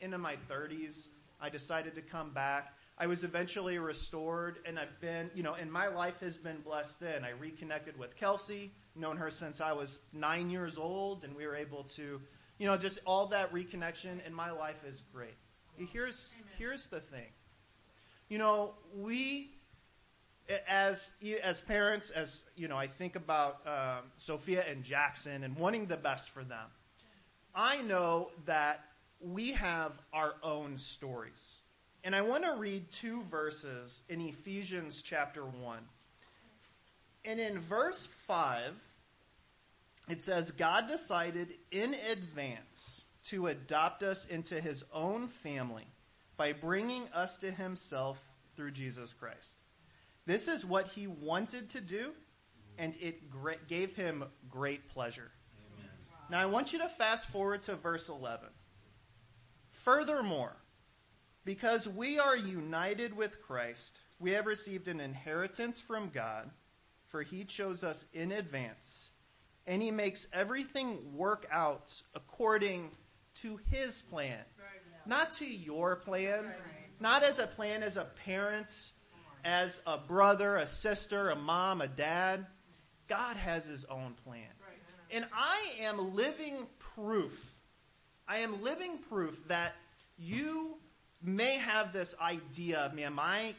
[0.01, 1.07] And in my 30s,
[1.41, 2.73] I decided to come back.
[2.97, 7.01] I was eventually restored, and I've been, you know, and my life has been blessed
[7.01, 7.25] then.
[7.25, 11.57] I reconnected with Kelsey, known her since I was nine years old, and we were
[11.57, 12.21] able to,
[12.63, 15.35] you know, just all that reconnection, in my life is great.
[15.93, 17.27] Here's, here's the thing.
[18.29, 19.51] You know, we
[20.69, 21.11] as
[21.43, 25.97] as parents, as you know, I think about um, Sophia and Jackson and wanting the
[25.97, 26.69] best for them.
[27.53, 28.79] I know that
[29.21, 31.59] we have our own stories,
[32.05, 35.83] and I want to read two verses in Ephesians chapter one.
[37.25, 38.73] And in verse five,
[40.13, 45.87] it says, "God decided in advance to adopt us into His own family
[46.37, 48.21] by bringing us to Himself
[48.57, 49.57] through Jesus Christ."
[50.25, 52.13] This is what he wanted to do,
[52.79, 53.23] and it
[53.67, 55.31] gave him great pleasure.
[55.75, 55.91] Amen.
[56.31, 58.49] Now, I want you to fast forward to verse 11.
[59.71, 60.55] Furthermore,
[61.45, 66.49] because we are united with Christ, we have received an inheritance from God,
[67.09, 69.11] for he chose us in advance,
[69.67, 72.91] and he makes everything work out according
[73.41, 74.39] to his plan.
[75.07, 76.45] Not to your plan,
[77.01, 78.71] not as a plan as a parent
[79.45, 82.47] as a brother, a sister, a mom, a dad.
[83.09, 84.47] God has his own plan.
[85.11, 86.57] And I am living
[86.95, 87.55] proof.
[88.27, 89.75] I am living proof that
[90.17, 90.77] you
[91.23, 93.55] may have this idea, man, my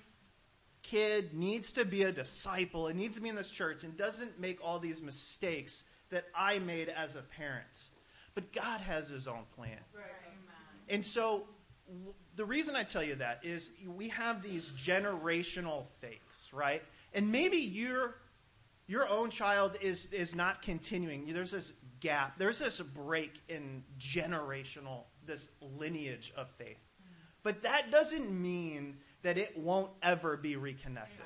[0.83, 4.39] kid needs to be a disciple, it needs to be in this church, and doesn't
[4.39, 5.83] make all these mistakes
[6.13, 7.89] that I made as a parent.
[8.35, 9.77] But God has his own plan.
[9.93, 10.05] Right.
[10.89, 11.43] And so
[12.35, 16.81] the reason I tell you that is we have these generational faiths, right?
[17.13, 18.15] And maybe your
[18.87, 21.31] your own child is is not continuing.
[21.33, 22.37] There's this gap.
[22.37, 26.77] There's this break in generational this lineage of faith.
[26.77, 27.11] Mm-hmm.
[27.43, 31.25] But that doesn't mean that it won't ever be reconnected.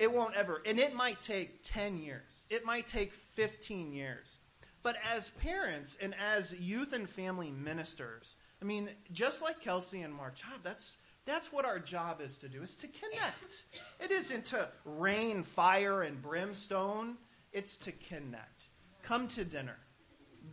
[0.00, 0.62] It won't ever.
[0.64, 2.46] And it might take 10 years.
[2.48, 4.38] It might take 15 years.
[4.82, 10.14] But as parents and as youth and family ministers, I mean, just like Kelsey and
[10.14, 10.96] Mark, job, that's
[11.26, 13.64] that's what our job is to do, is to connect.
[14.00, 17.16] It isn't to rain fire and brimstone.
[17.52, 18.68] It's to connect.
[19.02, 19.76] Come to dinner.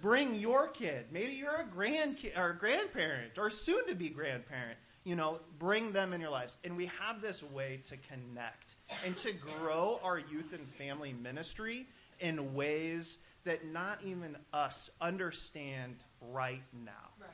[0.02, 1.06] Bring your kid.
[1.12, 4.78] Maybe you're a grand or grandparent or soon to be grandparent.
[5.08, 6.58] You know, bring them in your lives.
[6.66, 11.88] And we have this way to connect and to grow our youth and family ministry
[12.20, 15.96] in ways that not even us understand
[16.34, 16.92] right now.
[17.22, 17.30] Right.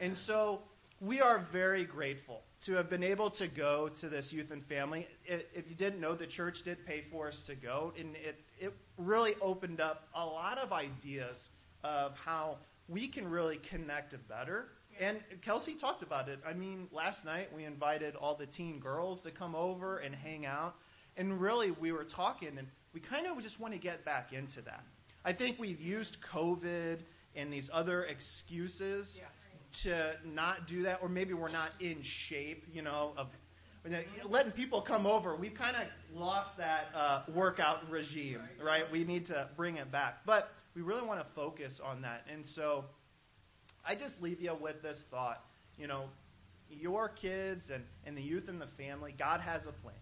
[0.00, 0.62] And so
[1.00, 5.06] we are very grateful to have been able to go to this youth and family.
[5.26, 8.74] If you didn't know, the church did pay for us to go, and it, it
[8.98, 11.50] really opened up a lot of ideas
[11.84, 12.56] of how
[12.88, 14.66] we can really connect better.
[15.00, 16.38] And Kelsey talked about it.
[16.46, 20.46] I mean, last night we invited all the teen girls to come over and hang
[20.46, 20.76] out.
[21.16, 24.60] And really, we were talking, and we kind of just want to get back into
[24.62, 24.84] that.
[25.24, 26.98] I think we've used COVID
[27.34, 29.26] and these other excuses yeah
[29.72, 33.28] to not do that, or maybe we're not in shape, you know, of
[34.28, 35.34] letting people come over.
[35.34, 35.82] We've kind of
[36.18, 38.90] lost that uh, workout regime, right?
[38.90, 40.26] We need to bring it back.
[40.26, 42.26] But we really want to focus on that.
[42.30, 42.84] And so
[43.90, 45.42] I just leave you with this thought.
[45.76, 46.04] You know,
[46.70, 49.96] your kids and, and the youth and the family, God has a plan.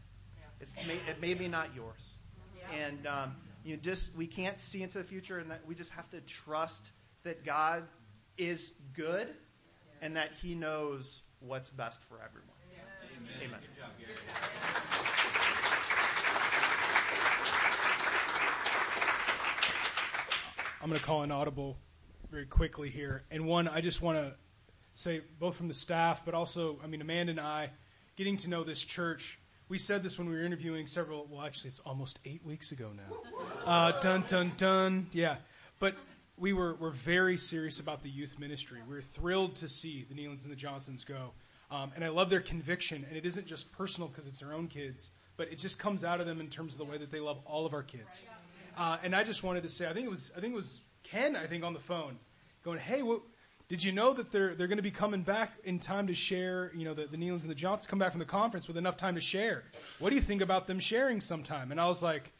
[0.60, 2.16] It's may, it may be not yours.
[2.78, 3.34] And um,
[3.64, 6.84] you just we can't see into the future, and that we just have to trust
[7.22, 7.84] that God
[8.36, 9.26] is good
[10.02, 12.50] and that He knows what's best for everyone.
[13.40, 13.42] Amen.
[13.42, 13.60] Amen.
[20.82, 21.78] I'm going to call an audible
[22.30, 23.24] very quickly here.
[23.30, 24.34] And one, I just want to
[24.94, 27.70] say both from the staff, but also, I mean, Amanda and I,
[28.16, 29.38] getting to know this church.
[29.68, 31.26] We said this when we were interviewing several.
[31.30, 33.16] Well, actually, it's almost eight weeks ago now.
[33.66, 35.06] Uh, dun dun dun.
[35.12, 35.36] Yeah,
[35.78, 35.94] but
[36.38, 38.80] we were were very serious about the youth ministry.
[38.88, 41.32] We are thrilled to see the Nealons and the Johnsons go,
[41.70, 43.04] um, and I love their conviction.
[43.08, 46.20] And it isn't just personal because it's their own kids, but it just comes out
[46.20, 48.24] of them in terms of the way that they love all of our kids.
[48.76, 50.80] Uh, and I just wanted to say, I think it was I think it was
[51.10, 52.18] Ken, I think on the phone,
[52.64, 53.22] going, "Hey, what,
[53.68, 56.70] did you know that they're they're going to be coming back in time to share?
[56.74, 58.96] You know, the, the Nealons and the Johnsons come back from the conference with enough
[58.96, 59.64] time to share.
[59.98, 62.30] What do you think about them sharing sometime?" And I was like,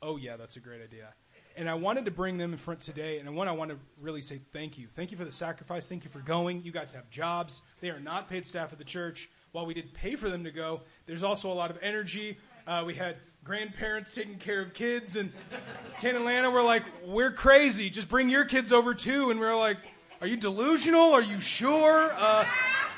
[0.00, 1.12] "Oh yeah, that's a great idea."
[1.56, 4.20] And I wanted to bring them in front today, and one I want to really
[4.20, 4.86] say thank you.
[4.86, 5.88] Thank you for the sacrifice.
[5.88, 6.62] Thank you for going.
[6.62, 7.62] You guys have jobs.
[7.80, 9.28] They are not paid staff of the church.
[9.50, 12.38] While we did pay for them to go, there's also a lot of energy.
[12.66, 15.32] Uh, we had grandparents taking care of kids, and
[16.00, 17.90] Ken and Lana were like, "We're crazy.
[17.90, 19.78] Just bring your kids over too." And we were like,
[20.20, 21.14] "Are you delusional?
[21.14, 22.44] Are you sure?" Uh,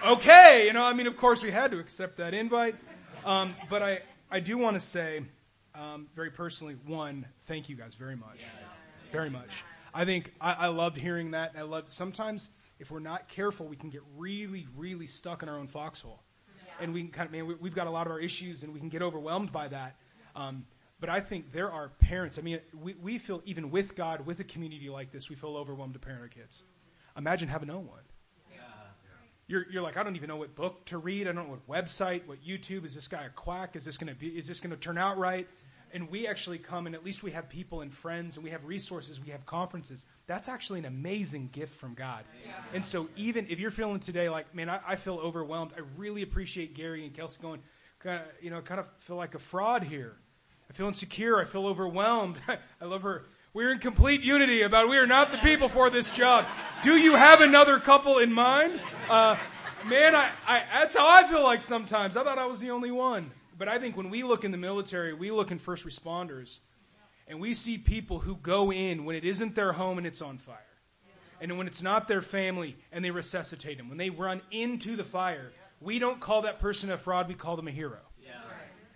[0.06, 0.82] okay, you know.
[0.82, 2.76] I mean, of course, we had to accept that invite.
[3.24, 5.22] Um, but I, I do want to say,
[5.74, 8.38] um, very personally, one, thank you guys very much,
[9.12, 9.50] very much.
[9.92, 11.52] I think I, I loved hearing that.
[11.58, 15.58] I love sometimes if we're not careful, we can get really, really stuck in our
[15.58, 16.20] own foxhole
[16.80, 18.72] and we can kind of man, we, we've got a lot of our issues, and
[18.72, 19.96] we can get overwhelmed by that.
[20.36, 20.64] Um,
[21.00, 22.38] but I think there are parents.
[22.38, 25.56] I mean, we, we feel even with God, with a community like this, we feel
[25.56, 26.62] overwhelmed to parent our kids.
[27.16, 28.02] Imagine having no one.
[29.50, 31.26] You're, you're like, I don't even know what book to read.
[31.26, 32.84] I don't know what website, what YouTube.
[32.84, 33.74] Is this guy a quack?
[33.74, 34.28] Is this going to be?
[34.28, 35.48] Is this going to turn out right?
[35.92, 38.64] And we actually come, and at least we have people and friends, and we have
[38.64, 39.18] resources.
[39.18, 40.04] We have conferences.
[40.28, 42.22] That's actually an amazing gift from God.
[42.74, 45.72] And so, even if you're feeling today like, man, I, I feel overwhelmed.
[45.76, 47.60] I really appreciate Gary and Kelsey going,
[48.40, 50.16] you know, kind of feel like a fraud here.
[50.68, 51.40] I feel insecure.
[51.40, 52.36] I feel overwhelmed.
[52.80, 53.24] I love her.
[53.52, 56.46] We're in complete unity about we are not the people for this job.
[56.84, 58.80] Do you have another couple in mind?
[59.08, 59.36] Uh,
[59.86, 62.16] man, I, I, that's how I feel like sometimes.
[62.16, 63.30] I thought I was the only one.
[63.58, 66.58] But I think when we look in the military, we look in first responders,
[67.28, 70.38] and we see people who go in when it isn't their home and it's on
[70.38, 70.56] fire.
[71.40, 73.88] And when it's not their family and they resuscitate them.
[73.88, 77.56] When they run into the fire, we don't call that person a fraud, we call
[77.56, 77.98] them a hero.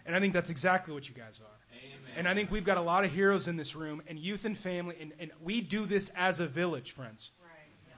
[0.06, 1.50] And I think that's exactly what you guys are.
[2.16, 4.56] And I think we've got a lot of heroes in this room, and youth and
[4.56, 7.30] family, and, and we do this as a village, friends.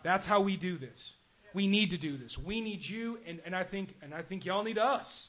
[0.03, 1.13] That's how we do this.
[1.53, 2.39] We need to do this.
[2.39, 5.29] We need you, and, and I think and I think y'all need us.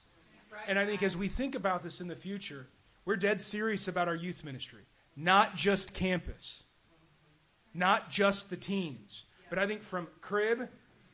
[0.68, 2.68] And I think as we think about this in the future,
[3.05, 4.84] we're dead serious about our youth ministry,
[5.16, 6.64] not just campus,
[7.74, 10.68] not just the teens, but I think from crib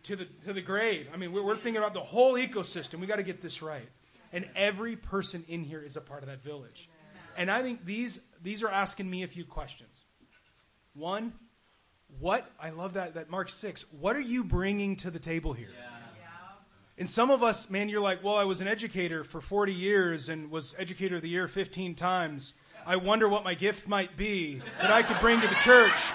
[0.03, 1.07] to the to the grave.
[1.13, 2.99] I mean, we're, we're thinking about the whole ecosystem.
[2.99, 3.87] We got to get this right,
[4.31, 6.89] and every person in here is a part of that village.
[7.35, 10.03] And I think these these are asking me a few questions.
[10.93, 11.33] One,
[12.19, 13.85] what I love that that Mark six.
[13.99, 15.71] What are you bringing to the table here?
[16.95, 20.29] And some of us, man, you're like, well, I was an educator for 40 years
[20.29, 22.53] and was educator of the year 15 times.
[22.85, 26.11] I wonder what my gift might be that I could bring to the church.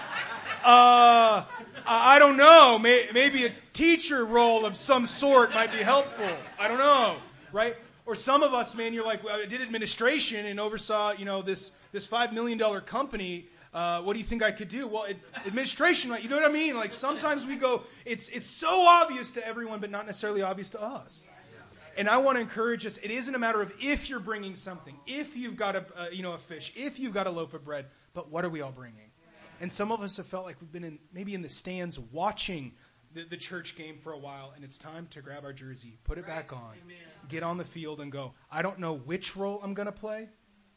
[0.68, 1.44] Uh,
[1.86, 2.78] I don't know.
[2.78, 6.28] Maybe a teacher role of some sort might be helpful.
[6.60, 7.16] I don't know,
[7.52, 7.74] right?
[8.04, 11.40] Or some of us, man, you're like, well, I did administration and oversaw, you know,
[11.40, 13.46] this this five million dollar company.
[13.72, 14.86] Uh, what do you think I could do?
[14.86, 15.16] Well, it,
[15.46, 16.22] administration, right?
[16.22, 16.76] You know what I mean?
[16.76, 20.82] Like sometimes we go, it's it's so obvious to everyone, but not necessarily obvious to
[20.82, 21.22] us.
[21.96, 22.98] And I want to encourage us.
[22.98, 26.22] It isn't a matter of if you're bringing something, if you've got a uh, you
[26.22, 28.72] know a fish, if you've got a loaf of bread, but what are we all
[28.72, 29.07] bringing?
[29.60, 32.72] And some of us have felt like we've been in maybe in the stands watching
[33.14, 36.18] the, the church game for a while, and it's time to grab our jersey, put
[36.18, 36.74] it back on,
[37.28, 38.34] get on the field, and go.
[38.50, 40.28] I don't know which role I'm going to play,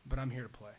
[0.05, 0.71] but I'm here to play.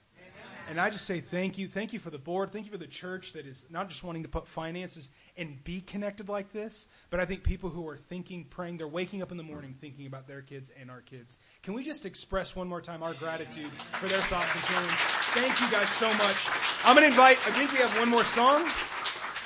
[0.72, 1.68] And I just say thank you.
[1.68, 2.50] Thank you for the board.
[2.50, 5.06] Thank you for the church that is not just wanting to put finances
[5.36, 9.20] and be connected like this, but I think people who are thinking, praying, they're waking
[9.20, 11.36] up in the morning thinking about their kids and our kids.
[11.62, 14.98] Can we just express one more time our gratitude for their thoughts and feelings?
[15.34, 16.48] Thank you guys so much.
[16.86, 18.66] I'm going to invite, I think we have one more song.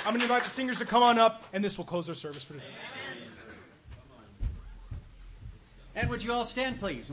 [0.07, 2.15] I'm going to invite the singers to come on up, and this will close our
[2.15, 2.67] service for today.
[5.97, 7.11] And would you all stand, please?